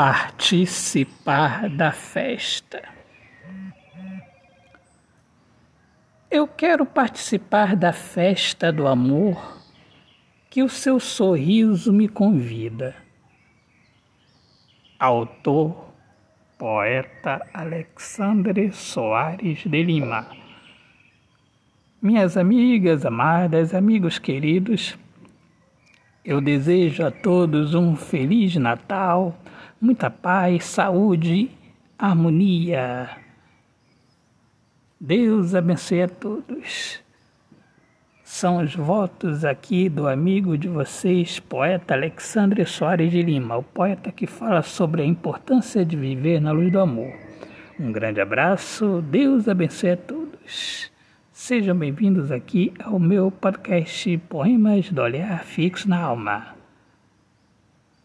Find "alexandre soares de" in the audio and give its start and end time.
17.52-19.82, 41.94-43.22